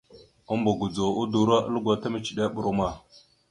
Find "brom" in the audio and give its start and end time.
2.59-2.79